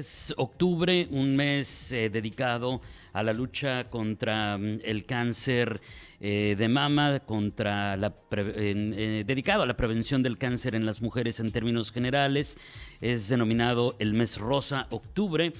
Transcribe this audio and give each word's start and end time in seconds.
Es 0.00 0.32
octubre, 0.38 1.08
un 1.10 1.36
mes 1.36 1.92
eh, 1.92 2.08
dedicado 2.08 2.80
a 3.12 3.22
la 3.22 3.34
lucha 3.34 3.90
contra 3.90 4.56
mm, 4.56 4.78
el 4.82 5.04
cáncer 5.04 5.78
eh, 6.20 6.56
de 6.56 6.68
mama, 6.70 7.20
contra 7.20 7.98
la 7.98 8.14
eh, 8.30 9.24
dedicado 9.26 9.64
a 9.64 9.66
la 9.66 9.76
prevención 9.76 10.22
del 10.22 10.38
cáncer 10.38 10.74
en 10.74 10.86
las 10.86 11.02
mujeres 11.02 11.38
en 11.38 11.52
términos 11.52 11.92
generales. 11.92 12.56
Es 13.02 13.28
denominado 13.28 13.94
el 13.98 14.14
mes 14.14 14.38
rosa, 14.38 14.86
octubre, 14.88 15.52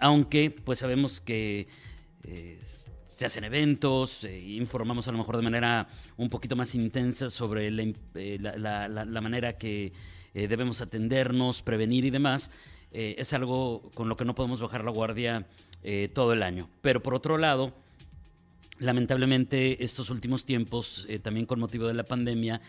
aunque 0.00 0.50
pues 0.50 0.78
sabemos 0.78 1.20
que 1.20 1.68
se 3.04 3.26
hacen 3.26 3.44
eventos, 3.44 4.24
informamos 4.24 5.06
a 5.06 5.12
lo 5.12 5.18
mejor 5.18 5.36
de 5.36 5.42
manera 5.42 5.86
un 6.16 6.30
poquito 6.30 6.56
más 6.56 6.74
intensa 6.74 7.28
sobre 7.28 7.70
la, 7.70 8.88
la 8.88 9.20
manera 9.20 9.58
que 9.58 9.92
debemos 10.32 10.80
atendernos, 10.80 11.60
prevenir 11.60 12.06
y 12.06 12.10
demás. 12.10 12.50
Eh, 12.98 13.20
es 13.20 13.34
algo 13.34 13.90
con 13.92 14.08
lo 14.08 14.16
que 14.16 14.24
no 14.24 14.34
podemos 14.34 14.62
bajar 14.62 14.82
la 14.82 14.90
guardia 14.90 15.46
eh, 15.82 16.08
todo 16.14 16.32
el 16.32 16.42
año. 16.42 16.70
Pero 16.80 17.02
por 17.02 17.12
otro 17.12 17.36
lado, 17.36 17.74
lamentablemente 18.78 19.84
estos 19.84 20.08
últimos 20.08 20.46
tiempos, 20.46 21.04
eh, 21.10 21.18
también 21.18 21.44
con 21.44 21.60
motivo 21.60 21.86
de 21.86 21.92
la 21.92 22.04
pandemia, 22.04 22.62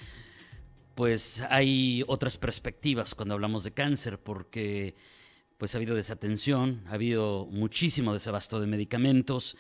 pues 0.96 1.46
hay 1.50 2.04
otras 2.08 2.36
perspectivas 2.36 3.16
cuando 3.16 3.36
hablamos 3.36 3.64
de 3.64 3.72
cáncer, 3.72 4.20
porque 4.20 4.96
pues 5.58 5.74
ha 5.74 5.78
habido 5.78 5.96
desatención, 5.96 6.84
ha 6.88 6.96
habido 6.96 7.48
muchísimo 7.50 8.12
desabasto 8.12 8.60
de 8.60 8.68
medicamentos, 8.68 9.56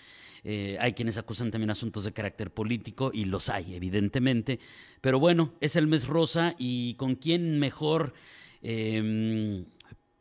hay 0.79 0.93
quienes 0.93 1.17
acusan 1.17 1.51
también 1.51 1.71
asuntos 1.71 2.05
de 2.05 2.13
carácter 2.13 2.51
político 2.51 3.11
y 3.13 3.25
los 3.25 3.49
hay, 3.49 3.75
evidentemente. 3.75 4.59
Pero 5.01 5.19
bueno, 5.19 5.53
es 5.59 5.75
el 5.75 5.87
mes 5.87 6.07
rosa 6.07 6.55
y 6.57 6.93
con 6.93 7.15
quién 7.15 7.59
mejor 7.59 8.13
em, 8.61 9.65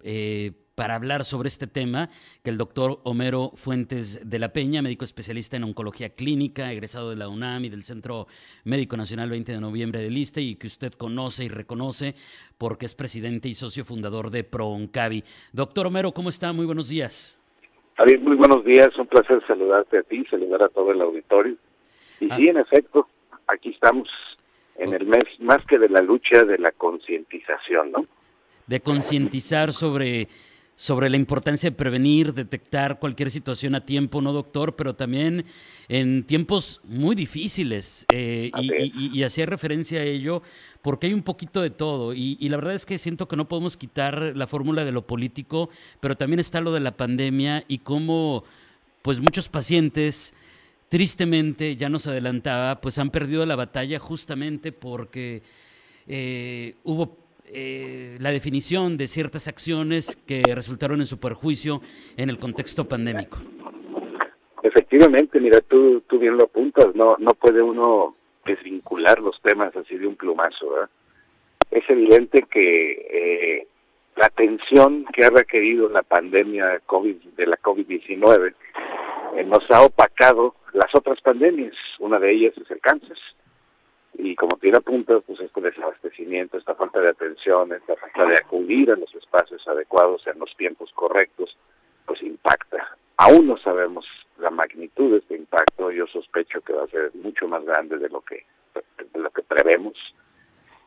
eh, 0.09 0.53
para 0.77 0.95
hablar 0.95 1.25
sobre 1.25 1.49
este 1.49 1.67
tema 1.67 2.11
que 2.45 2.51
el 2.51 2.59
doctor 2.59 3.01
Homero 3.03 3.51
Fuentes 3.55 4.31
de 4.31 4.39
la 4.39 4.53
Peña, 4.53 4.83
médico 4.83 5.05
especialista 5.05 5.57
en 5.57 5.65
oncología 5.65 6.11
clínica, 6.11 6.71
egresado 6.71 7.11
de 7.11 7.17
la 7.17 7.29
UNAM 7.29 7.65
y 7.65 7.71
del 7.71 7.83
Centro 7.83 8.29
Médico 8.65 8.97
Nacional 8.97 9.31
20 9.31 9.53
de 9.53 9.61
noviembre 9.61 10.01
del 10.03 10.17
ISTE 10.17 10.43
y 10.43 10.55
que 10.55 10.69
usted 10.69 10.93
conoce 10.93 11.45
y 11.45 11.49
reconoce 11.49 12.15
porque 12.57 12.87
es 12.87 12.95
presidente 12.95 13.49
y 13.49 13.55
socio 13.55 13.85
fundador 13.85 14.31
de 14.31 14.45
ProOncavi. 14.45 15.25
Doctor 15.53 15.89
Homero, 15.89 16.13
¿cómo 16.13 16.29
está? 16.29 16.53
Muy 16.53 16.67
buenos 16.67 16.89
días. 16.89 17.41
Javier, 17.97 18.21
muy 18.21 18.37
buenos 18.37 18.65
días. 18.65 18.97
Un 18.99 19.07
placer 19.07 19.43
saludarte 19.47 19.99
a 19.99 20.03
ti, 20.03 20.25
saludar 20.31 20.63
a 20.63 20.69
todo 20.69 20.93
el 20.93 21.01
auditorio. 21.01 21.57
Y 22.21 22.27
sí, 22.27 22.49
ah. 22.49 22.51
en 22.51 22.59
efecto, 22.59 23.09
aquí 23.49 23.71
estamos 23.71 24.09
en 24.77 24.93
el 24.93 25.07
mes 25.07 25.25
más 25.41 25.65
que 25.67 25.79
de 25.79 25.89
la 25.89 26.01
lucha 26.01 26.43
de 26.43 26.59
la 26.59 26.71
concientización, 26.71 27.91
¿no? 27.93 28.07
De 28.67 28.81
concientizar 28.81 29.73
sobre, 29.73 30.29
sobre 30.75 31.09
la 31.09 31.17
importancia 31.17 31.71
de 31.71 31.77
prevenir, 31.77 32.35
detectar 32.35 32.99
cualquier 32.99 33.31
situación 33.31 33.75
a 33.75 33.87
tiempo, 33.87 34.21
¿no, 34.21 34.33
doctor? 34.33 34.77
Pero 34.77 34.95
también 34.95 35.45
en 35.89 36.25
tiempos 36.25 36.81
muy 36.85 37.15
difíciles. 37.15 38.07
Eh, 38.11 38.51
y, 38.61 39.23
hacía 39.23 39.47
referencia 39.47 40.01
a 40.01 40.05
ello 40.05 40.43
porque 40.83 41.07
hay 41.07 41.15
un 41.15 41.23
poquito 41.23 41.63
de 41.63 41.71
todo. 41.71 42.13
Y, 42.13 42.37
la 42.49 42.57
verdad 42.57 42.75
es 42.75 42.87
que 42.87 42.99
siento 42.99 43.29
que 43.29 43.37
no 43.37 43.49
podemos 43.49 43.77
quitar 43.77 44.33
la 44.37 44.47
fórmula 44.47 44.85
de 44.85 44.93
lo 44.93 45.07
político, 45.07 45.71
pero 46.01 46.17
también 46.17 46.41
está 46.41 46.61
lo 46.61 46.73
de 46.73 46.81
la 46.81 46.97
pandemia 46.97 47.65
y 47.69 47.79
cómo 47.79 48.45
pues 49.03 49.21
muchos 49.21 49.49
pacientes 49.49 50.35
tristemente, 50.89 51.77
ya 51.77 51.89
nos 51.89 52.07
adelantaba, 52.07 52.81
pues 52.81 52.99
han 52.99 53.11
perdido 53.11 53.45
la 53.47 53.57
batalla 53.57 53.99
justamente 53.99 54.73
porque 54.73 55.43
eh, 56.07 56.75
hubo 56.85 57.26
eh, 57.49 58.17
la 58.21 58.31
definición 58.31 58.97
de 58.97 59.07
ciertas 59.09 59.49
acciones 59.49 60.17
que 60.17 60.43
resultaron 60.55 61.01
en 61.01 61.07
su 61.07 61.19
perjuicio 61.19 61.81
en 62.17 62.31
el 62.31 62.39
contexto 62.39 62.89
pandémico. 62.89 63.39
Efectivamente, 64.63 65.41
mira, 65.41 65.61
tú, 65.61 66.03
tú 66.09 66.19
bien 66.19 66.37
lo 66.37 66.45
apuntas, 66.45 66.95
no, 66.95 67.17
no 67.19 67.35
puede 67.35 67.63
uno 67.63 68.17
desvincular 68.45 69.21
los 69.21 69.41
temas 69.43 69.75
así 69.77 69.97
de 69.97 70.07
un 70.07 70.17
plumazo. 70.17 70.89
Es 71.71 71.89
evidente 71.89 72.45
que 72.51 72.93
eh, 72.93 73.67
la 74.17 74.27
atención 74.27 75.05
que 75.13 75.25
ha 75.25 75.31
requerido 75.31 75.89
la 75.89 76.03
pandemia 76.03 76.81
COVID, 76.87 77.17
de 77.37 77.47
la 77.47 77.59
COVID-19 77.59 78.55
eh, 79.37 79.45
nos 79.45 79.71
ha 79.71 79.83
opacado 79.83 80.55
las 80.73 80.95
otras 80.95 81.21
pandemias. 81.21 81.75
Una 81.99 82.19
de 82.19 82.33
ellas 82.33 82.55
es 82.57 82.71
el 82.71 82.81
cáncer 82.81 83.17
y 84.19 84.35
como 84.35 84.57
tiene 84.57 84.79
apunta, 84.79 85.21
pues 85.21 85.41
este 85.41 85.61
desabastecimiento, 85.61 86.59
esta 86.59 86.75
falta 86.75 87.01
de 87.01 87.11
atención, 87.11 87.73
esta 87.73 87.97
falta 87.97 88.27
de 88.27 88.39
acudir 88.39 88.91
a 88.91 88.97
los 88.97 89.15
espacios 89.15 89.67
adecuados 89.69 90.27
en 90.27 90.39
los 90.39 90.55
tiempos 90.57 90.91
correctos, 90.95 91.57
pues 92.07 92.23
impacta. 92.23 92.97
Aún 93.19 93.47
no 93.47 93.57
sabemos 93.59 94.07
la 94.39 94.51
magnitud 94.51 95.13
de 95.13 95.19
este 95.19 95.37
impacto, 95.37 95.91
yo 95.91 96.07
sospecho 96.07 96.61
que 96.61 96.73
va 96.73 96.85
a 96.85 96.89
ser 96.89 97.11
mucho 97.15 97.49
más 97.49 97.65
grande 97.65 97.99
de 97.99 98.09
lo 98.09 98.21
que 98.21 98.45
lo 99.15 99.31
que 99.31 99.43
prevemos 99.43 99.95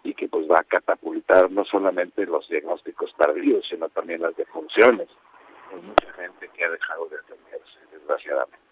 y 0.03 0.13
que 0.13 0.27
pues 0.27 0.49
va 0.49 0.59
a 0.59 0.63
catapultar 0.63 1.51
no 1.51 1.65
solamente 1.65 2.25
los 2.25 2.47
diagnósticos 2.47 3.13
tardíos, 3.17 3.65
sino 3.69 3.89
también 3.89 4.21
las 4.21 4.35
defunciones. 4.35 5.07
Hay 5.71 5.81
mucha 5.81 6.13
gente 6.13 6.49
que 6.55 6.63
ha 6.63 6.69
dejado 6.69 7.07
de 7.07 7.17
atenderse, 7.17 7.79
desgraciadamente. 7.91 8.68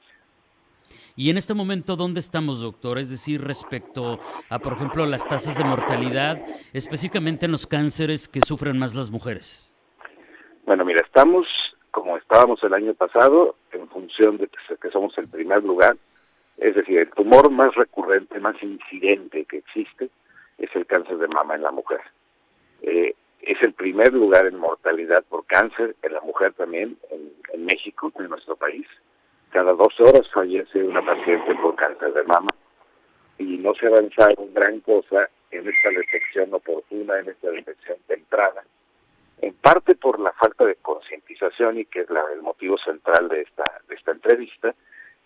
Y 1.16 1.30
en 1.30 1.38
este 1.38 1.54
momento, 1.54 1.96
¿dónde 1.96 2.20
estamos, 2.20 2.62
doctor? 2.62 3.00
Es 3.00 3.10
decir, 3.10 3.42
respecto 3.42 4.20
a, 4.50 4.60
por 4.60 4.74
ejemplo, 4.74 5.06
las 5.06 5.28
tasas 5.28 5.58
de 5.58 5.64
mortalidad, 5.64 6.44
específicamente 6.74 7.46
en 7.46 7.52
los 7.52 7.66
cánceres 7.66 8.28
que 8.28 8.42
sufren 8.42 8.78
más 8.78 8.94
las 8.94 9.10
mujeres. 9.10 9.76
Bueno, 10.66 10.86
mira, 10.86 11.02
estamos 11.04 11.48
como 11.98 12.16
estábamos 12.18 12.62
el 12.64 12.76
año 12.76 12.94
pasado, 12.94 13.56
en 13.72 13.88
función 13.90 14.38
de 14.38 14.48
que 14.48 14.92
somos 14.92 15.18
el 15.18 15.28
primer 15.28 15.64
lugar, 15.64 15.98
es 16.58 16.76
decir, 16.76 17.00
el 17.00 17.10
tumor 17.10 17.50
más 17.50 17.74
recurrente, 17.74 18.40
más 18.40 18.62
incidente 18.62 19.46
que 19.46 19.58
existe, 19.58 20.12
es 20.60 20.70
el 20.76 20.86
cáncer 20.86 21.18
de 21.18 21.28
mama 21.28 21.56
en 21.56 21.64
la 21.64 21.72
mujer. 21.72 22.02
Eh, 22.84 23.16
es 23.42 23.58
el 23.64 23.74
primer 23.74 24.14
lugar 24.14 24.46
en 24.46 24.58
mortalidad 24.58 25.24
por 25.24 25.48
cáncer 25.48 25.96
en 26.04 26.14
la 26.14 26.22
mujer 26.22 26.54
también 26.54 26.98
en 27.10 27.66
México, 27.66 28.12
en 28.20 28.30
nuestro 28.30 28.56
país 28.56 28.86
cada 29.58 29.74
dos 29.74 30.00
horas 30.00 30.30
fallece 30.32 30.84
una 30.84 31.04
paciente 31.04 31.56
por 31.56 31.76
cáncer 31.76 32.14
de 32.14 32.24
mama. 32.26 32.52
Y 33.40 33.58
no 33.58 33.74
se 33.74 33.88
ha 33.88 33.90
avanzado 33.90 34.48
gran 34.54 34.82
cosa 34.82 35.28
en 35.50 35.68
esta 35.68 35.90
detección 35.90 36.54
oportuna, 36.54 37.18
en 37.18 37.30
esta 37.30 37.50
detección 37.50 37.98
temprana, 38.06 38.62
en 39.42 39.56
parte 39.56 39.96
por 39.96 40.20
la 40.20 40.32
falta 40.34 40.64
de 40.64 40.76
concientización 40.76 41.80
y 41.80 41.86
que 41.86 42.02
es 42.02 42.08
el 42.36 42.44
motivo 42.44 42.78
central 42.78 43.30
de 43.30 43.42
esta, 43.42 43.64
de 43.88 43.96
esta 43.96 44.12
entrevista, 44.12 44.76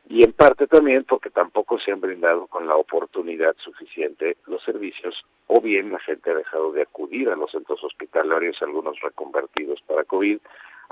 y 0.08 0.24
en 0.24 0.32
parte 0.32 0.66
también 0.66 1.04
porque 1.04 1.30
tampoco 1.30 1.78
se 1.78 1.92
han 1.92 2.00
brindado 2.00 2.48
con 2.48 2.66
la 2.68 2.78
oportunidad 2.78 3.58
suficiente 3.58 4.38
los 4.48 4.64
servicios 4.64 5.26
o 5.48 5.60
bien 5.60 5.92
la 5.92 6.00
gente 6.00 6.32
ha 6.32 6.36
dejado 6.36 6.72
de 6.72 6.84
acudir 6.84 7.28
a 7.28 7.36
los 7.36 7.52
centros 7.52 7.84
hospitalarios, 7.84 8.62
algunos 8.62 8.98
reconvertidos 9.02 9.82
para 9.82 10.06
COVID, 10.06 10.40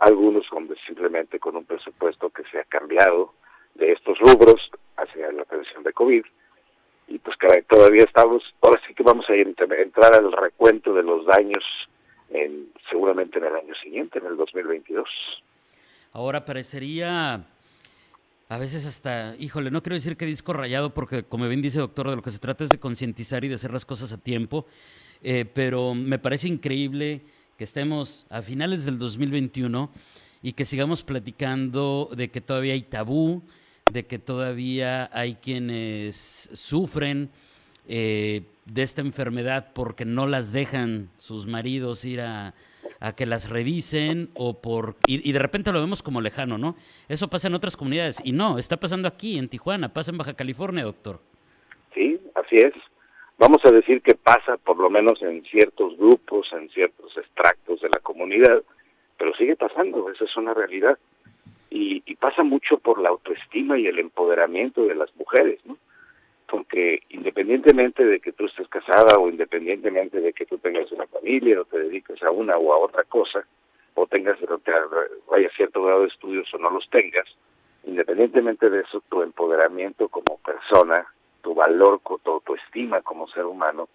algunos 0.02 0.48
con, 0.50 0.70
simplemente 0.86 1.40
con 1.40 1.56
un 1.56 1.66
presupuesto 1.66 2.30
que 2.30 2.44
se 2.52 2.60
ha 2.60 2.64
cambiado 2.66 3.34
de 3.76 3.92
estos 3.92 4.18
rubros 4.20 4.70
hacia 4.98 5.32
la 5.32 5.44
atención 5.44 5.84
de 5.84 5.94
COVID. 5.94 6.24
Y 7.08 7.18
pues 7.20 7.36
que 7.38 7.64
todavía 7.64 8.04
estamos, 8.04 8.44
ahora 8.62 8.80
sí 8.88 8.94
que 8.94 9.04
vamos 9.04 9.26
a 9.30 9.34
entrar 9.34 10.14
al 10.14 10.32
recuento 10.32 10.94
de 10.94 11.04
los 11.04 11.26
daños 11.26 11.64
en, 12.30 12.72
seguramente 12.90 13.40
en 13.40 13.46
el 13.46 13.56
año 13.56 13.74
siguiente, 13.76 14.20
en 14.20 14.28
el 14.28 14.38
2022. 14.38 15.10
Ahora 16.14 16.46
parecería 16.46 17.46
a 18.52 18.58
veces 18.58 18.86
hasta, 18.86 19.36
híjole, 19.38 19.72
no 19.72 19.82
quiero 19.82 19.96
decir 19.96 20.18
que 20.18 20.26
disco 20.26 20.54
rayado, 20.54 20.94
porque 20.94 21.24
como 21.24 21.48
bien 21.48 21.62
dice 21.62 21.80
doctor, 21.80 22.10
de 22.10 22.16
lo 22.16 22.22
que 22.22 22.32
se 22.32 22.40
trata 22.40 22.64
es 22.64 22.70
de 22.70 22.80
concientizar 22.80 23.44
y 23.44 23.48
de 23.48 23.56
hacer 23.56 23.72
las 23.72 23.86
cosas 23.86 24.12
a 24.14 24.18
tiempo, 24.18 24.66
eh, 25.22 25.46
pero 25.46 25.94
me 25.94 26.18
parece 26.20 26.48
increíble 26.48 27.22
que 27.60 27.66
estemos 27.66 28.26
a 28.30 28.42
finales 28.42 28.86
del 28.86 28.98
2021 28.98 29.92
y 30.42 30.54
que 30.54 30.64
sigamos 30.64 31.04
platicando 31.04 32.10
de 32.16 32.32
que 32.32 32.40
todavía 32.40 32.72
hay 32.72 32.84
tabú, 32.84 33.44
de 33.92 34.06
que 34.06 34.18
todavía 34.18 35.10
hay 35.12 35.36
quienes 35.36 36.50
sufren 36.54 37.30
eh, 37.86 38.44
de 38.64 38.82
esta 38.82 39.02
enfermedad 39.02 39.74
porque 39.74 40.06
no 40.06 40.26
las 40.26 40.54
dejan 40.54 41.10
sus 41.18 41.48
maridos 41.48 42.06
ir 42.06 42.22
a, 42.22 42.54
que 43.18 43.26
las 43.26 43.50
revisen 43.50 44.30
o 44.36 44.62
por 44.62 44.96
y, 45.06 45.30
de 45.30 45.40
repente 45.40 45.74
lo 45.74 45.82
vemos 45.82 46.02
como 46.02 46.22
lejano, 46.22 46.58
¿no? 46.58 46.78
Eso 47.10 47.30
pasa 47.30 47.50
en 47.50 47.56
otras 47.56 47.76
comunidades 47.76 48.22
y 48.24 48.32
no, 48.32 48.58
está 48.58 48.78
pasando 48.78 49.10
aquí 49.10 49.38
en 49.38 49.50
Tijuana, 49.50 49.92
pasa 49.94 50.12
en 50.12 50.18
Baja 50.18 50.34
California, 50.34 50.86
doctor. 50.86 51.20
Sí, 51.94 52.22
así 52.36 52.56
es. 52.56 52.74
Vamos 53.40 53.64
a 53.64 53.72
decir 53.72 54.02
que 54.02 54.16
pasa 54.16 54.58
por 54.58 54.78
lo 54.78 54.90
menos 54.90 55.22
en 55.22 55.44
ciertos 55.46 55.98
grupos, 55.98 56.52
en 56.52 56.70
ciertos 56.72 57.18
extractos 57.18 57.80
de 57.80 57.88
la 57.88 58.00
comunidad, 58.00 58.62
pero 59.18 59.34
sigue 59.36 59.56
pasando, 59.56 60.12
esa 60.12 60.26
es 60.26 60.36
una 60.36 60.54
realidad. 60.54 61.00
Y, 61.70 62.04
y, 62.06 62.16
pasa 62.16 62.44
mucho 62.44 62.80
por 62.80 63.00
la 63.00 63.10
autoestima 63.10 63.80
y 63.80 63.88
el 63.88 64.00
empoderamiento 64.00 64.84
de 64.86 64.96
las 64.96 65.16
mujeres, 65.16 65.60
¿no? 65.64 65.78
Porque 66.48 67.04
independientemente 67.10 68.04
de 68.04 68.20
que 68.20 68.34
tú 68.34 68.48
estés 68.48 68.68
casada 68.68 69.18
o 69.18 69.30
independientemente 69.30 70.20
de 70.20 70.34
que 70.34 70.46
tú 70.46 70.58
tengas 70.58 70.92
una 70.92 71.08
familia 71.08 71.62
o 71.62 71.66
te 71.66 71.80
dediques 71.80 72.22
a 72.24 72.32
una 72.32 72.58
o 72.58 72.74
a 72.74 72.78
otra 72.80 73.04
cosa, 73.04 73.46
o 73.94 74.06
tengas, 74.06 74.38
vaya 75.30 75.50
cierto 75.56 75.84
grado 75.84 76.02
de 76.02 76.08
estudios 76.08 76.54
o 76.54 76.58
no 76.58 76.72
los 76.72 76.90
tengas, 76.90 77.26
independientemente 77.86 78.70
de 78.70 78.82
eso, 78.82 79.02
tu 79.10 79.22
empoderamiento 79.22 80.10
como 80.10 80.40
persona, 80.40 81.08
tu 81.50 81.56
valor, 81.56 82.00
tu 82.24 82.32
autoestima 82.32 83.02
como 83.02 83.28
ser 83.28 83.46
humano, 83.46 83.90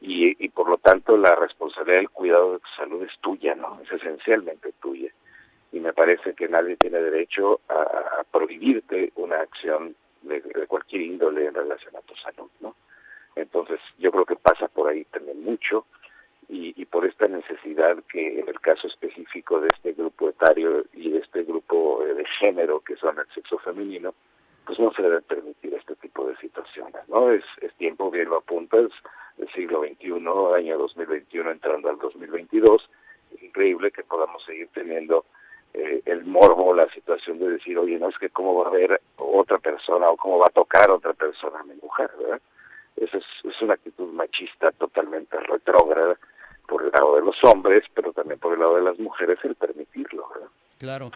y, 0.00 0.48
por 0.50 0.68
lo 0.68 0.78
tanto 0.78 1.16
la 1.16 1.34
responsabilidad 1.34 1.98
del 1.98 2.10
cuidado 2.10 2.52
de 2.52 2.58
tu 2.60 2.68
salud 2.76 3.02
es 3.02 3.18
tuya, 3.20 3.56
¿no? 3.56 3.80
Es 3.82 3.90
esencialmente 3.90 4.72
tuya. 4.80 5.10
Y 5.72 5.80
me 5.80 5.92
parece 5.92 6.34
que 6.34 6.48
nadie 6.48 6.76
tiene 6.76 7.00
derecho 7.00 7.60
a, 7.68 8.22
prohibirte 8.30 9.10
una 9.16 9.40
acción 9.40 9.96
de, 10.22 10.40
cualquier 10.68 11.02
índole 11.02 11.46
en 11.46 11.54
relación 11.54 11.96
a 11.96 12.02
tu 12.02 12.14
salud, 12.14 12.48
¿no? 12.60 12.76
Entonces, 13.34 13.80
yo 13.98 14.12
creo 14.12 14.24
que 14.24 14.36
pasa 14.36 14.68
por 14.68 14.88
ahí 14.88 15.04
también 15.06 15.42
mucho 15.42 15.86
y, 16.48 16.72
y 16.80 16.84
por 16.84 17.04
esta 17.04 17.26
necesidad 17.26 17.96
que 18.08 18.38
en 18.38 18.48
el 18.48 18.60
caso 18.60 18.86
específico 18.86 19.60
de 19.60 19.70
este 19.74 19.92
grupo 19.94 20.28
etario 20.28 20.84
y 20.92 21.10
de 21.10 21.18
este 21.18 21.42
grupo 21.42 22.04
de 22.04 22.24
género 22.38 22.78
que 22.78 22.94
son 22.94 23.18
el 23.18 23.26
sexo 23.34 23.58
femenino, 23.58 24.14
pues 24.66 24.78
no 24.78 24.92
se 24.92 25.02
debe 25.02 25.22
permitir 25.22 25.74
este 25.74 25.94
tipo 25.96 26.26
de 26.26 26.36
situaciones, 26.36 27.08
¿no? 27.08 27.30
Es, 27.30 27.44
es 27.60 27.72
tiempo, 27.74 28.10
bien 28.10 28.28
lo 28.28 28.38
apuntas, 28.38 28.90
del 29.36 29.48
siglo 29.52 29.82
XXI, 29.82 30.12
año 30.56 30.78
2021 30.78 31.50
entrando 31.50 31.88
al 31.88 31.98
2022, 31.98 32.90
es 33.34 33.42
increíble 33.42 33.90
que 33.90 34.02
podamos 34.02 34.44
seguir 34.44 34.68
teniendo 34.74 35.24
eh, 35.74 36.02
el 36.06 36.24
morbo, 36.24 36.74
la 36.74 36.88
situación 36.90 37.38
de 37.38 37.50
decir, 37.50 37.78
oye, 37.78 37.98
no 37.98 38.08
es 38.08 38.18
que 38.18 38.30
cómo 38.30 38.62
va 38.62 38.68
a 38.68 38.72
ver 38.72 39.00
otra 39.16 39.58
persona 39.58 40.08
o 40.08 40.16
cómo 40.16 40.38
va 40.38 40.46
a 40.46 40.54
tocar 40.54 40.90
otra 40.90 41.12
persona 41.12 41.60
a 41.60 41.64
mi 41.64 41.74
mujer, 41.74 42.10
¿verdad? 42.18 42.40
Esa 42.96 43.18
es, 43.18 43.24
es 43.44 43.62
una 43.62 43.74
actitud 43.74 44.10
machista 44.12 44.72
totalmente 44.72 45.38
retrógrada 45.38 46.16
por 46.66 46.82
el 46.82 46.90
lado 46.90 47.16
de 47.16 47.22
los 47.22 47.36
hombres, 47.44 47.84
pero 47.94 48.12
también 48.12 48.40
por 48.40 48.54
el 48.54 48.60
lado 48.60 48.76
de 48.76 48.82
las 48.82 48.98
mujeres 48.98 49.38
el 49.44 49.54
permitirlo, 49.54 50.28
¿verdad? 50.34 50.48
Claro. 50.78 51.10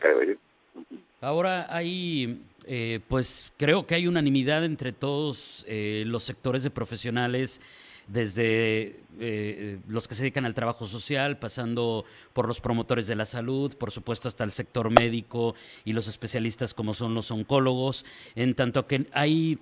Ahora 1.20 1.67
hay, 1.69 2.41
eh, 2.67 3.01
pues 3.09 3.53
creo 3.57 3.87
que 3.87 3.95
hay 3.95 4.07
unanimidad 4.07 4.65
entre 4.65 4.93
todos 4.93 5.65
eh, 5.69 6.05
los 6.07 6.25
sectores 6.25 6.62
de 6.62 6.71
profesionales, 6.71 7.61
desde 8.07 9.01
eh, 9.21 9.79
los 9.89 10.09
que 10.09 10.15
se 10.15 10.23
dedican 10.23 10.45
al 10.45 10.55
trabajo 10.55 10.87
social, 10.87 11.39
pasando 11.39 12.05
por 12.33 12.49
los 12.49 12.61
promotores 12.61 13.07
de 13.07 13.15
la 13.15 13.25
salud, 13.25 13.77
por 13.77 13.93
supuesto 13.93 14.29
hasta 14.29 14.45
el 14.45 14.51
sector 14.51 14.91
médico 14.91 15.55
y 15.85 15.93
los 15.93 16.09
especialistas 16.09 16.75
como 16.75 16.93
son 16.93 17.15
los 17.15 17.31
oncólogos, 17.31 18.05
en 18.35 18.55
tanto 18.55 18.87
que 18.87 19.07
hay, 19.12 19.59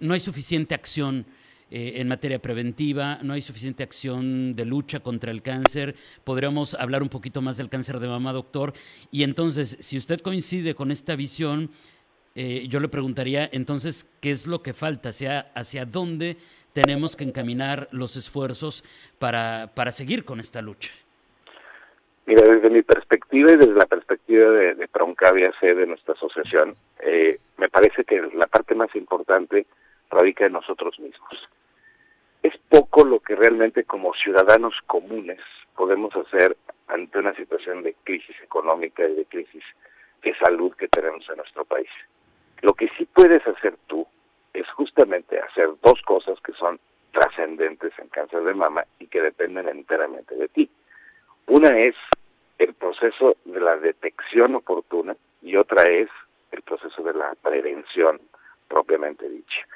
no 0.00 0.14
hay 0.14 0.20
suficiente 0.20 0.74
acción 0.74 1.26
en 1.72 2.08
materia 2.08 2.40
preventiva, 2.40 3.20
no 3.22 3.34
hay 3.34 3.42
suficiente 3.42 3.82
acción 3.82 4.56
de 4.56 4.64
lucha 4.64 5.00
contra 5.00 5.30
el 5.30 5.42
cáncer. 5.42 5.94
Podríamos 6.24 6.74
hablar 6.74 7.02
un 7.02 7.08
poquito 7.08 7.42
más 7.42 7.58
del 7.58 7.68
cáncer 7.68 8.00
de 8.00 8.08
mama, 8.08 8.32
doctor. 8.32 8.72
Y 9.12 9.22
entonces, 9.22 9.76
si 9.80 9.96
usted 9.96 10.20
coincide 10.20 10.74
con 10.74 10.90
esta 10.90 11.14
visión, 11.14 11.70
eh, 12.42 12.68
yo 12.68 12.80
le 12.80 12.88
preguntaría 12.88 13.50
entonces, 13.52 14.08
¿qué 14.22 14.30
es 14.30 14.46
lo 14.46 14.62
que 14.62 14.72
falta? 14.72 15.10
Hacia, 15.10 15.52
¿Hacia 15.54 15.84
dónde 15.84 16.38
tenemos 16.72 17.14
que 17.14 17.24
encaminar 17.24 17.86
los 17.92 18.16
esfuerzos 18.16 18.82
para, 19.18 19.70
para 19.74 19.92
seguir 19.92 20.24
con 20.24 20.40
esta 20.40 20.62
lucha? 20.62 20.90
Mira, 22.24 22.48
desde 22.48 22.70
mi 22.70 22.80
perspectiva 22.80 23.52
y 23.52 23.56
desde 23.56 23.74
la 23.74 23.84
perspectiva 23.84 24.48
de, 24.52 24.74
de 24.74 24.88
C, 25.60 25.74
de 25.74 25.86
nuestra 25.86 26.14
asociación, 26.14 26.76
eh, 27.00 27.38
me 27.58 27.68
parece 27.68 28.04
que 28.04 28.22
la 28.32 28.46
parte 28.46 28.74
más 28.74 28.88
importante 28.94 29.66
radica 30.08 30.46
en 30.46 30.54
nosotros 30.54 30.98
mismos 30.98 31.48
es 32.42 32.54
poco 32.70 33.04
lo 33.04 33.20
que 33.20 33.36
realmente 33.36 33.84
como 33.84 34.14
ciudadanos 34.14 34.74
comunes 34.86 35.40
podemos 35.76 36.16
hacer 36.16 36.56
ante 36.88 37.18
una 37.18 37.34
situación 37.34 37.82
de 37.82 37.94
crisis 38.02 38.36
económica 38.42 39.06
y 39.06 39.14
de 39.14 39.26
crisis 39.26 39.62
de 40.22 40.34
salud 40.36 40.72
que 40.74 40.88
tenemos 40.88 41.28
en 41.28 41.36
nuestro 41.36 41.66
país. 41.66 41.90
Lo 42.62 42.74
que 42.74 42.88
sí 42.96 43.06
puedes 43.06 43.46
hacer 43.46 43.76
tú 43.86 44.06
es 44.52 44.68
justamente 44.70 45.38
hacer 45.38 45.68
dos 45.82 46.00
cosas 46.02 46.38
que 46.40 46.52
son 46.52 46.78
trascendentes 47.12 47.92
en 47.98 48.08
cáncer 48.08 48.42
de 48.44 48.54
mama 48.54 48.84
y 48.98 49.06
que 49.06 49.20
dependen 49.20 49.68
enteramente 49.68 50.34
de 50.34 50.48
ti. 50.48 50.70
Una 51.46 51.78
es 51.78 51.94
el 52.58 52.74
proceso 52.74 53.36
de 53.44 53.60
la 53.60 53.76
detección 53.76 54.54
oportuna 54.54 55.16
y 55.42 55.56
otra 55.56 55.88
es 55.88 56.08
el 56.52 56.62
proceso 56.62 57.02
de 57.02 57.14
la 57.14 57.34
prevención 57.42 58.20
propiamente 58.68 59.28
dicha 59.28 59.66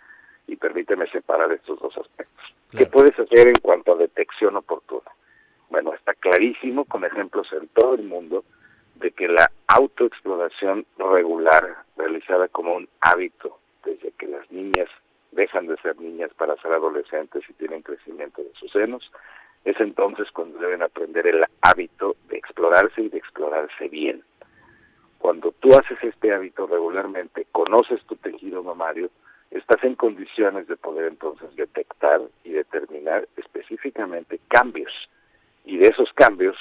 y 0.46 0.56
permíteme 0.56 1.06
separar 1.08 1.50
estos 1.52 1.80
dos 1.80 1.96
aspectos. 1.96 2.44
Claro. 2.70 2.84
¿Qué 2.84 2.90
puedes 2.90 3.18
hacer 3.18 3.48
en 3.48 3.60
cuanto 3.62 3.92
a 3.92 3.96
detección 3.96 4.56
oportuna? 4.56 5.10
Bueno, 5.70 5.94
está 5.94 6.14
clarísimo 6.14 6.84
con 6.84 7.04
ejemplos 7.04 7.48
en 7.52 7.66
todo 7.68 7.94
el 7.94 8.04
mundo 8.04 8.44
de 8.96 9.10
que 9.10 9.28
la 9.28 9.50
autoexploración 9.68 10.86
regular 10.98 11.84
realizada 11.96 12.48
como 12.48 12.74
un 12.74 12.88
hábito 13.00 13.58
desde 13.84 14.12
que 14.12 14.26
las 14.26 14.50
niñas 14.50 14.88
dejan 15.32 15.66
de 15.66 15.76
ser 15.78 15.98
niñas 16.00 16.30
para 16.34 16.56
ser 16.56 16.72
adolescentes 16.72 17.42
y 17.48 17.52
tienen 17.54 17.82
crecimiento 17.82 18.42
de 18.42 18.52
sus 18.54 18.70
senos, 18.72 19.10
es 19.64 19.78
entonces 19.80 20.30
cuando 20.30 20.58
deben 20.58 20.82
aprender 20.82 21.26
el 21.26 21.44
hábito 21.62 22.16
de 22.28 22.36
explorarse 22.36 23.02
y 23.02 23.08
de 23.08 23.18
explorarse 23.18 23.88
bien. 23.88 24.22
Cuando 25.18 25.52
tú 25.52 25.70
haces 25.70 25.98
este 26.02 26.34
hábito 26.34 26.66
regularmente, 26.66 27.46
conoces 27.50 28.04
tu 28.04 28.16
tejido 28.16 28.62
mamario, 28.62 29.10
estás 29.50 29.82
en 29.82 29.94
condiciones 29.94 30.68
de 30.68 30.76
poder 30.76 31.06
entonces 31.06 31.54
detectar 31.56 32.20
y 32.44 32.50
determinar 32.50 33.26
específicamente 33.36 34.38
cambios 34.48 34.92
y 35.64 35.78
de 35.78 35.88
esos 35.88 36.12
cambios 36.12 36.56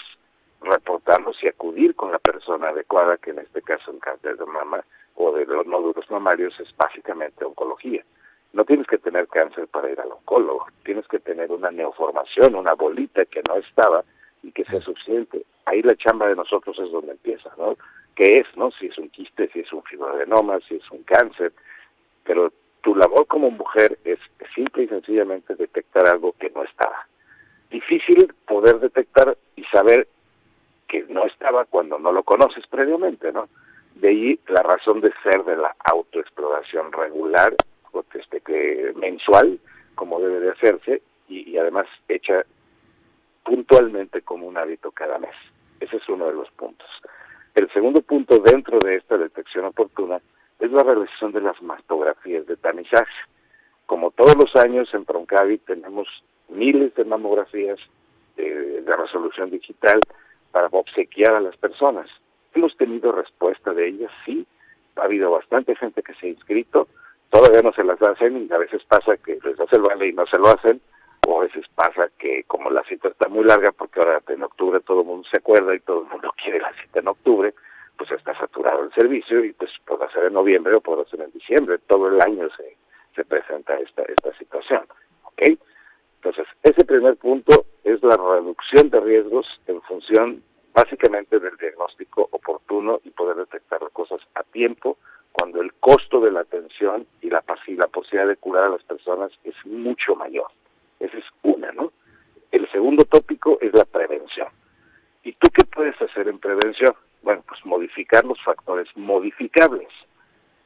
reportarlos 0.65 1.41
y 1.43 1.47
acudir 1.47 1.95
con 1.95 2.11
la 2.11 2.19
persona 2.19 2.69
adecuada, 2.69 3.17
que 3.17 3.31
en 3.31 3.39
este 3.39 3.61
caso 3.61 3.91
en 3.91 3.99
cáncer 3.99 4.37
de 4.37 4.45
mama 4.45 4.83
o 5.15 5.31
de 5.33 5.45
los 5.45 5.65
nódulos 5.65 6.09
mamarios 6.09 6.59
es 6.59 6.75
básicamente 6.75 7.45
oncología. 7.45 8.03
No 8.53 8.65
tienes 8.65 8.87
que 8.87 8.97
tener 8.97 9.27
cáncer 9.27 9.67
para 9.67 9.89
ir 9.89 9.99
al 9.99 10.11
oncólogo, 10.11 10.67
tienes 10.83 11.07
que 11.07 11.19
tener 11.19 11.51
una 11.51 11.71
neoformación, 11.71 12.55
una 12.55 12.73
bolita 12.73 13.25
que 13.25 13.41
no 13.47 13.55
estaba 13.55 14.03
y 14.43 14.51
que 14.51 14.65
sea 14.65 14.81
suficiente. 14.81 15.45
Ahí 15.65 15.81
la 15.81 15.95
chamba 15.95 16.27
de 16.27 16.35
nosotros 16.35 16.77
es 16.79 16.91
donde 16.91 17.13
empieza, 17.13 17.49
¿no? 17.57 17.77
¿Qué 18.15 18.39
es, 18.39 18.47
no? 18.55 18.69
Si 18.71 18.87
es 18.87 18.97
un 18.97 19.09
quiste, 19.09 19.49
si 19.49 19.61
es 19.61 19.73
un 19.73 19.83
fibroadenoma, 19.83 20.59
si 20.67 20.75
es 20.75 20.91
un 20.91 21.03
cáncer, 21.03 21.51
pero 22.23 22.51
tu 22.81 22.95
labor 22.95 23.25
como 23.27 23.49
mujer 23.49 23.97
es 24.03 24.19
simple 24.53 24.83
y 24.83 24.87
sencillamente 24.87 25.55
detectar 25.55 26.05
algo 26.07 26.33
que 26.33 26.51
no 26.51 26.63
estaba. 26.63 27.07
Difícil 27.71 28.33
poder 28.45 28.79
detectar 28.79 29.35
y 29.55 29.63
saber 29.65 30.07
que 30.93 31.05
no 31.09 31.25
estaba 31.25 31.65
cuando 31.65 31.97
no 31.97 32.11
lo 32.11 32.21
conoces 32.21 32.67
previamente, 32.67 33.31
¿no? 33.31 33.49
De 33.95 34.09
ahí 34.09 34.39
la 34.47 34.61
razón 34.61 35.01
de 35.01 35.11
ser 35.23 35.43
de 35.43 35.57
la 35.57 35.75
autoexploración 35.91 36.91
regular, 36.91 37.55
este, 38.13 38.41
que 38.41 38.93
mensual, 38.95 39.59
como 39.95 40.19
debe 40.19 40.39
de 40.39 40.51
hacerse, 40.51 41.01
y, 41.27 41.57
además 41.57 41.87
hecha 42.07 42.45
puntualmente 43.43 44.21
como 44.21 44.45
un 44.45 44.55
hábito 44.55 44.91
cada 44.91 45.17
mes. 45.17 45.33
Ese 45.79 45.97
es 45.97 46.07
uno 46.09 46.27
de 46.27 46.33
los 46.33 46.51
puntos. 46.51 46.87
El 47.55 47.71
segundo 47.73 48.01
punto 48.01 48.37
dentro 48.37 48.77
de 48.77 48.97
esta 48.97 49.17
detección 49.17 49.65
oportuna 49.65 50.21
es 50.59 50.71
la 50.71 50.83
realización 50.83 51.31
de 51.31 51.41
las 51.41 51.59
mastografías 51.63 52.45
de 52.45 52.55
tamizaje. 52.55 53.17
Como 53.87 54.11
todos 54.11 54.35
los 54.35 54.55
años 54.63 54.93
en 54.93 55.05
Proncavi 55.05 55.57
tenemos 55.57 56.07
miles 56.49 56.93
de 56.93 57.03
mamografías 57.03 57.79
de, 58.35 58.81
de 58.81 58.95
resolución 58.95 59.49
digital 59.49 59.99
para 60.53 60.67
obsequiar 60.67 61.33
a 61.33 61.41
las 61.41 61.57
personas. 61.57 62.07
Hemos 62.53 62.77
tenido 62.77 63.11
respuesta 63.11 63.73
de 63.73 63.87
ellas, 63.87 64.11
sí, 64.23 64.45
ha 64.95 65.01
habido 65.01 65.31
bastante 65.31 65.75
gente 65.75 66.03
que 66.03 66.13
se 66.13 66.27
ha 66.27 66.29
inscrito, 66.29 66.87
todavía 67.31 67.61
no 67.63 67.73
se 67.73 67.83
las 67.83 67.99
hacen 68.01 68.47
y 68.47 68.53
a 68.53 68.59
veces 68.59 68.83
pasa 68.87 69.17
que 69.17 69.39
les 69.43 69.59
hace 69.59 69.75
el 69.75 69.81
vale 69.81 70.09
y 70.09 70.13
no 70.13 70.25
se 70.27 70.37
lo 70.37 70.49
hacen, 70.49 70.79
o 71.27 71.41
a 71.41 71.45
veces 71.45 71.65
pasa 71.73 72.07
que 72.19 72.43
como 72.43 72.69
la 72.69 72.83
cita 72.83 73.07
está 73.07 73.27
muy 73.27 73.43
larga, 73.43 73.71
porque 73.71 73.99
ahora 73.99 74.21
en 74.27 74.43
octubre 74.43 74.79
todo 74.81 75.01
el 75.01 75.07
mundo 75.07 75.27
se 75.31 75.39
acuerda 75.39 75.73
y 75.73 75.79
todo 75.79 76.03
el 76.03 76.09
mundo 76.09 76.31
quiere 76.43 76.59
la 76.59 76.71
cita 76.73 76.99
en 76.99 77.07
octubre, 77.07 77.53
pues 77.97 78.11
está 78.11 78.37
saturado 78.37 78.83
el 78.83 78.93
servicio 78.93 79.43
y 79.43 79.53
pues 79.53 79.71
podrá 79.85 80.11
ser 80.11 80.25
en 80.25 80.33
noviembre 80.33 80.75
o 80.75 80.81
podrá 80.81 81.03
ser 81.09 81.21
en 81.21 81.31
diciembre, 81.31 81.79
todo 81.87 82.09
el 82.09 82.21
año 82.21 82.47
se, 82.55 82.77
se 83.15 83.25
presenta 83.25 83.75
esta, 83.79 84.03
esta 84.03 84.37
situación, 84.37 84.83
¿ok? 85.23 85.57
Entonces, 86.23 86.47
ese 86.63 86.85
primer 86.85 87.17
punto 87.17 87.65
es 87.83 88.01
la 88.01 88.15
reducción 88.15 88.89
de 88.89 89.01
riesgos 89.01 89.45
en 89.67 89.81
función 89.81 90.41
básicamente 90.73 91.37
del 91.37 91.57
diagnóstico 91.57 92.29
oportuno 92.31 93.01
y 93.03 93.09
poder 93.09 93.35
detectar 93.35 93.81
las 93.81 93.91
cosas 93.91 94.21
a 94.35 94.43
tiempo 94.43 94.97
cuando 95.33 95.61
el 95.61 95.73
costo 95.73 96.21
de 96.21 96.31
la 96.31 96.39
atención 96.39 97.05
y 97.21 97.29
la, 97.29 97.43
y 97.67 97.75
la 97.75 97.87
posibilidad 97.87 98.27
de 98.29 98.37
curar 98.37 98.63
a 98.65 98.69
las 98.69 98.83
personas 98.83 99.31
es 99.43 99.53
mucho 99.65 100.15
mayor. 100.15 100.47
Esa 101.01 101.17
es 101.17 101.25
una, 101.41 101.73
¿no? 101.73 101.91
El 102.51 102.71
segundo 102.71 103.03
tópico 103.03 103.57
es 103.59 103.73
la 103.73 103.83
prevención. 103.83 104.47
¿Y 105.23 105.33
tú 105.33 105.49
qué 105.53 105.65
puedes 105.65 106.01
hacer 106.01 106.29
en 106.29 106.39
prevención? 106.39 106.93
Bueno, 107.21 107.43
pues 107.45 107.65
modificar 107.65 108.23
los 108.23 108.41
factores 108.43 108.87
modificables. 108.95 109.89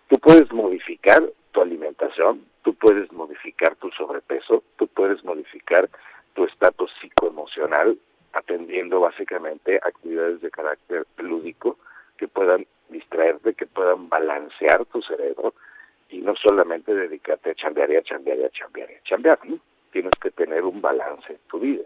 Tú 0.07 0.19
puedes 0.19 0.51
modificar 0.51 1.23
tu 1.51 1.61
alimentación, 1.61 2.45
tú 2.67 2.73
puedes 2.73 3.09
modificar 3.13 3.77
tu 3.77 3.89
sobrepeso, 3.91 4.61
tú 4.75 4.87
puedes 4.87 5.23
modificar 5.23 5.89
tu 6.33 6.43
estatus 6.43 6.91
psicoemocional 6.99 7.97
atendiendo 8.33 8.99
básicamente 8.99 9.79
actividades 9.81 10.41
de 10.41 10.51
carácter 10.51 11.05
lúdico 11.15 11.77
que 12.17 12.27
puedan 12.27 12.67
distraerte, 12.89 13.53
que 13.53 13.67
puedan 13.67 14.09
balancear 14.09 14.83
tu 14.87 15.01
cerebro 15.01 15.53
y 16.09 16.17
no 16.17 16.35
solamente 16.35 16.93
dedicarte 16.93 17.51
a 17.51 17.55
chambear 17.55 17.89
y 17.89 17.95
a 17.95 18.01
chambear 18.01 18.37
y 18.37 18.43
a 18.43 18.49
chambear 18.49 18.91
y 18.91 18.95
a 18.95 19.03
chambear. 19.03 19.39
Tienes 19.93 20.11
que 20.21 20.31
tener 20.31 20.65
un 20.65 20.81
balance 20.81 21.31
en 21.31 21.39
tu 21.49 21.59
vida. 21.59 21.85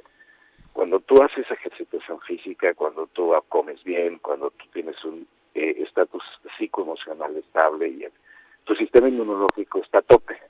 Cuando 0.74 1.00
tú 1.00 1.22
haces 1.22 1.46
ejercitación 1.52 2.20
física, 2.22 2.74
cuando 2.74 3.06
tú 3.06 3.36
comes 3.50 3.84
bien, 3.84 4.18
cuando 4.18 4.50
tú 4.50 4.66
tienes 4.74 4.96
un 5.06 5.28
eh, 5.54 5.76
estatus 5.78 6.24
psicoemocional 6.58 7.38
estable 7.38 7.88
y 7.88 8.08
tu 8.64 8.74
sistema 8.74 9.10
inmunológico 9.10 9.78
está 9.84 10.00
a 10.00 10.02
tope 10.02 10.41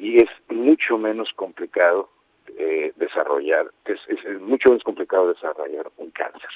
y 0.00 0.16
es 0.16 0.30
mucho 0.48 0.96
menos 0.96 1.30
complicado 1.36 2.08
eh, 2.56 2.92
desarrollar, 2.96 3.70
es, 3.84 4.00
mucho 4.40 4.70
menos 4.70 4.82
complicado 4.82 5.28
desarrollar 5.28 5.90
un 5.98 6.10
cáncer. 6.10 6.48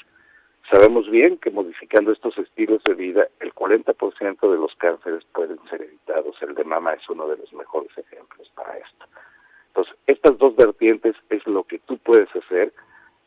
Sabemos 0.71 1.07
bien 1.11 1.37
que 1.37 1.51
modificando 1.51 2.11
estos 2.11 2.35
estilos 2.39 2.83
de 2.85 2.95
vida, 2.95 3.27
el 3.39 3.53
40% 3.53 4.51
de 4.51 4.57
los 4.57 4.73
cánceres 4.77 5.23
pueden 5.25 5.59
ser 5.69 5.83
evitados. 5.83 6.35
El 6.41 6.55
de 6.55 6.63
mama 6.63 6.93
es 6.93 7.07
uno 7.07 7.27
de 7.27 7.37
los 7.37 7.53
mejores 7.53 7.95
ejemplos 7.95 8.51
para 8.55 8.79
esto. 8.79 9.05
Entonces, 9.67 9.95
estas 10.07 10.39
dos 10.39 10.55
vertientes 10.55 11.15
es 11.29 11.45
lo 11.45 11.65
que 11.65 11.77
tú 11.77 11.99
puedes 11.99 12.35
hacer 12.35 12.73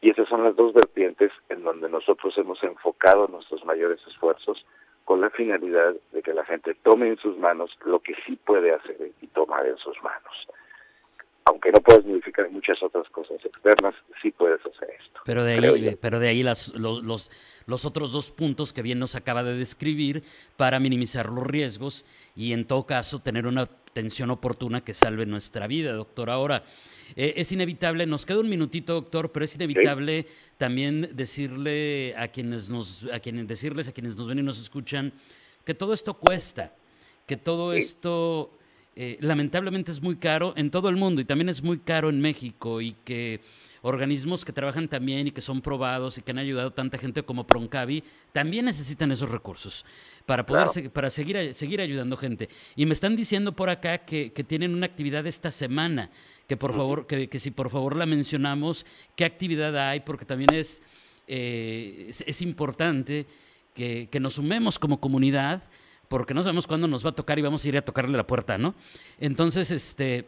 y 0.00 0.10
esas 0.10 0.28
son 0.28 0.42
las 0.42 0.56
dos 0.56 0.74
vertientes 0.74 1.30
en 1.48 1.62
donde 1.62 1.88
nosotros 1.88 2.36
hemos 2.38 2.60
enfocado 2.64 3.28
nuestros 3.28 3.64
mayores 3.64 4.00
esfuerzos 4.08 4.66
con 5.08 5.22
la 5.22 5.30
finalidad 5.30 5.94
de 6.12 6.20
que 6.20 6.34
la 6.34 6.44
gente 6.44 6.74
tome 6.82 7.08
en 7.08 7.16
sus 7.16 7.38
manos 7.38 7.74
lo 7.86 7.98
que 8.00 8.14
sí 8.26 8.36
puede 8.36 8.74
hacer 8.74 9.10
y 9.22 9.26
tomar 9.28 9.66
en 9.66 9.78
sus 9.78 9.96
manos 10.02 10.46
aunque 11.48 11.72
no 11.72 11.80
puedes 11.80 12.04
modificar 12.04 12.50
muchas 12.50 12.82
otras 12.82 13.08
cosas 13.08 13.38
externas, 13.44 13.94
sí 14.20 14.30
puedes 14.30 14.60
hacer 14.60 14.90
esto. 14.90 15.20
Pero 15.24 15.44
de 15.44 15.54
ahí, 15.54 15.98
pero 16.00 16.20
de 16.20 16.28
ahí 16.28 16.42
las, 16.42 16.68
los, 16.74 17.02
los, 17.02 17.30
los, 17.66 17.84
otros 17.84 18.12
dos 18.12 18.30
puntos 18.30 18.72
que 18.72 18.82
bien 18.82 18.98
nos 18.98 19.14
acaba 19.14 19.42
de 19.42 19.56
describir 19.56 20.22
para 20.56 20.78
minimizar 20.78 21.30
los 21.30 21.46
riesgos 21.46 22.04
y 22.36 22.52
en 22.52 22.66
todo 22.66 22.84
caso 22.86 23.20
tener 23.20 23.46
una 23.46 23.62
atención 23.62 24.30
oportuna 24.30 24.84
que 24.84 24.94
salve 24.94 25.26
nuestra 25.26 25.66
vida, 25.66 25.92
doctor. 25.92 26.30
Ahora, 26.30 26.64
eh, 27.16 27.34
es 27.36 27.50
inevitable, 27.52 28.06
nos 28.06 28.26
queda 28.26 28.40
un 28.40 28.50
minutito, 28.50 28.92
doctor, 28.94 29.32
pero 29.32 29.44
es 29.44 29.54
inevitable 29.54 30.26
también 30.58 31.10
decirle 31.14 32.14
a 32.16 32.28
quienes 32.28 32.68
nos, 32.68 33.08
a 33.12 33.20
quienes 33.20 33.48
decirles 33.48 33.88
a 33.88 33.92
quienes 33.92 34.16
nos 34.16 34.28
ven 34.28 34.40
y 34.40 34.42
nos 34.42 34.60
escuchan 34.60 35.12
que 35.64 35.74
todo 35.74 35.94
esto 35.94 36.14
cuesta, 36.14 36.74
que 37.26 37.36
todo 37.36 37.72
esto 37.72 38.57
eh, 39.00 39.16
lamentablemente 39.20 39.92
es 39.92 40.02
muy 40.02 40.16
caro 40.16 40.54
en 40.56 40.72
todo 40.72 40.88
el 40.88 40.96
mundo 40.96 41.20
y 41.20 41.24
también 41.24 41.48
es 41.48 41.62
muy 41.62 41.78
caro 41.78 42.08
en 42.08 42.20
México 42.20 42.80
y 42.80 42.96
que 43.04 43.40
organismos 43.82 44.44
que 44.44 44.52
trabajan 44.52 44.88
también 44.88 45.28
y 45.28 45.30
que 45.30 45.40
son 45.40 45.62
probados 45.62 46.18
y 46.18 46.22
que 46.22 46.32
han 46.32 46.38
ayudado 46.38 46.70
a 46.70 46.74
tanta 46.74 46.98
gente 46.98 47.22
como 47.22 47.46
Proncavi 47.46 48.02
también 48.32 48.64
necesitan 48.64 49.12
esos 49.12 49.30
recursos 49.30 49.84
para 50.26 50.44
poder 50.44 50.90
para 50.90 51.10
seguir 51.10 51.54
seguir 51.54 51.80
ayudando 51.80 52.16
gente. 52.16 52.48
Y 52.74 52.86
me 52.86 52.92
están 52.92 53.14
diciendo 53.14 53.54
por 53.54 53.70
acá 53.70 53.98
que, 53.98 54.30
tienen 54.48 54.74
una 54.74 54.86
actividad 54.86 55.24
esta 55.28 55.52
semana 55.52 56.10
que 56.48 56.56
por 56.56 56.74
favor 56.74 57.06
que, 57.06 57.38
si 57.38 57.52
por 57.52 57.70
favor 57.70 57.94
la 57.94 58.04
mencionamos 58.04 58.84
qué 59.14 59.24
actividad 59.24 59.78
hay 59.78 60.00
porque 60.00 60.24
también 60.24 60.52
es 60.52 60.82
eh, 61.28 62.06
es, 62.08 62.42
importante 62.42 63.26
que, 63.74 64.08
que 64.10 64.18
nos 64.18 64.34
sumemos 64.34 64.76
como 64.76 64.98
comunidad 64.98 65.62
porque 66.08 66.34
no 66.34 66.42
sabemos 66.42 66.66
cuándo 66.66 66.88
nos 66.88 67.04
va 67.04 67.10
a 67.10 67.14
tocar 67.14 67.38
y 67.38 67.42
vamos 67.42 67.64
a 67.64 67.68
ir 67.68 67.76
a 67.76 67.82
tocarle 67.82 68.16
la 68.16 68.26
puerta, 68.26 68.58
¿no? 68.58 68.74
Entonces, 69.20 69.70
este, 69.70 70.24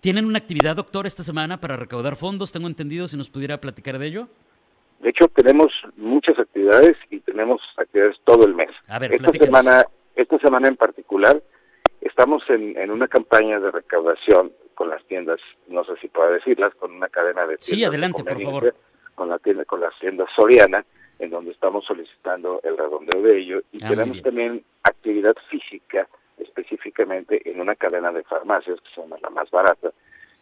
¿tienen 0.00 0.24
una 0.24 0.38
actividad, 0.38 0.76
doctor, 0.76 1.06
esta 1.06 1.22
semana 1.22 1.60
para 1.60 1.76
recaudar 1.76 2.16
fondos? 2.16 2.52
Tengo 2.52 2.68
entendido, 2.68 3.06
si 3.06 3.16
nos 3.16 3.30
pudiera 3.30 3.60
platicar 3.60 3.98
de 3.98 4.06
ello. 4.06 4.28
De 5.00 5.10
hecho, 5.10 5.28
tenemos 5.28 5.72
muchas 5.96 6.38
actividades 6.38 6.96
y 7.10 7.20
tenemos 7.20 7.60
actividades 7.76 8.16
todo 8.24 8.46
el 8.46 8.54
mes. 8.54 8.70
A 8.88 8.98
ver, 8.98 9.12
esta 9.12 9.30
semana, 9.32 9.84
esta 10.16 10.38
semana 10.38 10.68
en 10.68 10.76
particular, 10.76 11.42
estamos 12.00 12.42
en, 12.48 12.78
en 12.78 12.90
una 12.90 13.08
campaña 13.08 13.60
de 13.60 13.70
recaudación 13.70 14.52
con 14.74 14.88
las 14.88 15.04
tiendas, 15.04 15.40
no 15.68 15.84
sé 15.84 15.92
si 16.00 16.08
puedo 16.08 16.32
decirlas, 16.32 16.74
con 16.76 16.92
una 16.92 17.08
cadena 17.08 17.42
de 17.42 17.56
tiendas. 17.56 17.66
Sí, 17.66 17.84
adelante, 17.84 18.24
por 18.24 18.40
favor. 18.40 18.74
Con 19.14 19.28
la 19.28 19.38
tienda, 19.38 19.64
con 19.64 19.80
las 19.80 19.96
tiendas 20.00 20.28
Soriana, 20.34 20.84
en 21.24 21.30
donde 21.30 21.52
estamos 21.52 21.84
solicitando 21.84 22.60
el 22.62 22.76
redondeo 22.76 23.22
de 23.22 23.38
ello 23.38 23.62
y 23.72 23.82
ah, 23.84 23.88
tenemos 23.88 24.22
también 24.22 24.64
actividad 24.82 25.34
física 25.48 26.08
específicamente 26.38 27.40
en 27.48 27.60
una 27.60 27.74
cadena 27.74 28.12
de 28.12 28.22
farmacias 28.24 28.80
que 28.80 29.00
llama 29.00 29.16
la 29.22 29.30
más 29.30 29.50
barata 29.50 29.92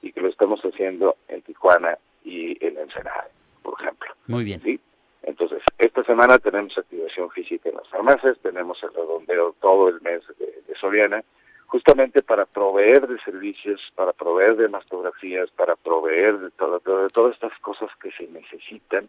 y 0.02 0.12
que 0.12 0.20
lo 0.20 0.28
estamos 0.28 0.60
haciendo 0.62 1.16
en 1.28 1.42
Tijuana 1.42 1.98
y 2.24 2.56
en 2.64 2.78
Ensenada, 2.78 3.28
por 3.62 3.80
ejemplo. 3.80 4.10
Muy 4.26 4.44
bien. 4.44 4.60
¿Sí? 4.62 4.80
Entonces, 5.22 5.62
esta 5.78 6.02
semana 6.04 6.38
tenemos 6.38 6.76
activación 6.76 7.30
física 7.30 7.68
en 7.68 7.76
las 7.76 7.88
farmacias, 7.88 8.38
tenemos 8.40 8.82
el 8.82 8.92
redondeo 8.92 9.54
todo 9.60 9.88
el 9.88 10.00
mes 10.00 10.22
de, 10.38 10.62
de 10.66 10.74
Soriana, 10.80 11.22
justamente 11.66 12.22
para 12.22 12.44
proveer 12.44 13.06
de 13.06 13.18
servicios, 13.20 13.80
para 13.94 14.12
proveer 14.12 14.56
de 14.56 14.68
mastografías, 14.68 15.50
para 15.52 15.76
proveer 15.76 16.38
de, 16.38 16.50
todo, 16.50 16.80
de 16.80 17.08
todas 17.08 17.34
estas 17.34 17.56
cosas 17.60 17.88
que 18.02 18.10
se 18.12 18.26
necesitan 18.26 19.08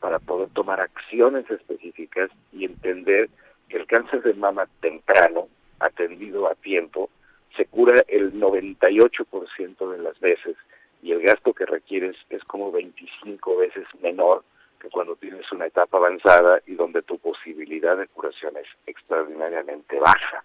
para 0.00 0.18
poder 0.18 0.48
tomar 0.50 0.80
acciones 0.80 1.50
específicas 1.50 2.30
y 2.52 2.64
entender 2.64 3.28
que 3.68 3.78
el 3.78 3.86
cáncer 3.86 4.22
de 4.22 4.34
mama 4.34 4.68
temprano, 4.80 5.48
atendido 5.80 6.48
a 6.48 6.54
tiempo, 6.54 7.10
se 7.56 7.66
cura 7.66 8.02
el 8.08 8.34
98% 8.34 9.90
de 9.90 9.98
las 9.98 10.18
veces 10.20 10.56
y 11.02 11.12
el 11.12 11.22
gasto 11.22 11.52
que 11.52 11.66
requieres 11.66 12.16
es 12.30 12.42
como 12.44 12.70
25 12.72 13.56
veces 13.56 13.86
menor 14.02 14.44
que 14.80 14.88
cuando 14.90 15.16
tienes 15.16 15.50
una 15.52 15.66
etapa 15.66 15.96
avanzada 15.96 16.60
y 16.66 16.74
donde 16.74 17.02
tu 17.02 17.18
posibilidad 17.18 17.96
de 17.96 18.08
curación 18.08 18.56
es 18.56 18.66
extraordinariamente 18.86 19.98
baja. 19.98 20.44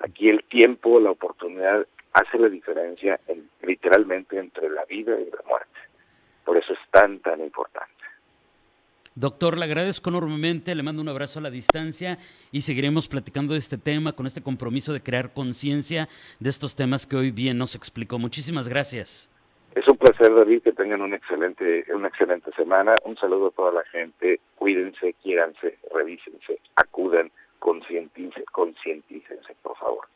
Aquí 0.00 0.28
el 0.28 0.44
tiempo, 0.44 1.00
la 1.00 1.12
oportunidad 1.12 1.86
hace 2.12 2.38
la 2.38 2.48
diferencia 2.48 3.18
en, 3.26 3.48
literalmente 3.62 4.38
entre 4.38 4.68
la 4.68 4.84
vida 4.84 5.18
y 5.18 5.30
la 5.30 5.42
muerte. 5.48 5.78
Por 6.44 6.56
eso 6.58 6.72
es 6.72 6.78
tan, 6.90 7.20
tan 7.20 7.40
importante. 7.40 7.93
Doctor, 9.16 9.56
le 9.56 9.64
agradezco 9.64 10.10
enormemente, 10.10 10.74
le 10.74 10.82
mando 10.82 11.00
un 11.00 11.08
abrazo 11.08 11.38
a 11.38 11.42
la 11.42 11.50
distancia 11.50 12.18
y 12.50 12.62
seguiremos 12.62 13.06
platicando 13.06 13.52
de 13.52 13.60
este 13.60 13.78
tema 13.78 14.12
con 14.12 14.26
este 14.26 14.42
compromiso 14.42 14.92
de 14.92 15.02
crear 15.02 15.32
conciencia 15.32 16.08
de 16.40 16.50
estos 16.50 16.74
temas 16.74 17.06
que 17.06 17.14
hoy 17.14 17.30
bien 17.30 17.56
nos 17.56 17.76
explicó. 17.76 18.18
Muchísimas 18.18 18.68
gracias. 18.68 19.30
Es 19.76 19.86
un 19.86 19.96
placer, 19.98 20.34
David, 20.34 20.62
que 20.62 20.72
tengan 20.72 21.00
una 21.00 21.14
excelente, 21.14 21.84
una 21.94 22.08
excelente 22.08 22.50
semana. 22.56 22.96
Un 23.04 23.16
saludo 23.16 23.48
a 23.48 23.50
toda 23.52 23.70
la 23.70 23.84
gente. 23.84 24.40
Cuídense, 24.56 25.14
quiéranse, 25.22 25.78
revísense, 25.94 26.58
acudan, 26.74 27.30
concientícense, 27.60 28.44
concientícense, 28.50 29.54
por 29.62 29.76
favor. 29.76 30.08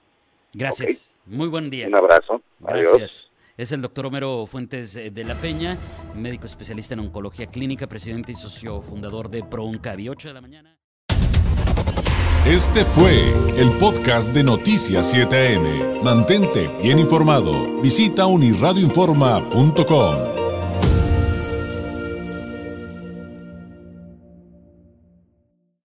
Gracias. 0.54 1.16
Muy 1.24 1.46
buen 1.46 1.70
día. 1.70 1.86
Un 1.86 1.96
abrazo. 1.96 2.42
Gracias 2.58 3.30
es 3.58 3.72
el 3.72 3.82
doctor 3.82 4.06
Homero 4.06 4.46
Fuentes 4.46 4.96
eh, 4.96 5.10
de 5.10 5.24
la 5.24 5.34
Peña, 5.34 5.76
médico 6.14 6.46
especialista 6.46 6.94
en 6.94 7.00
oncología 7.00 7.48
clínica, 7.48 7.86
presidente 7.86 8.32
y 8.32 8.36
socio 8.36 8.80
fundador 8.80 9.28
de 9.28 9.42
ProOncavi. 9.42 10.08
8 10.08 10.28
de 10.28 10.34
la 10.34 10.40
mañana. 10.40 10.78
Este 12.46 12.84
fue 12.84 13.34
el 13.58 13.72
podcast 13.72 14.32
de 14.32 14.44
Noticias 14.44 15.12
7am. 15.12 16.02
Mantente 16.02 16.70
bien 16.80 17.00
informado. 17.00 17.80
Visita 17.82 18.26
unirradioinforma.com. 18.26 20.27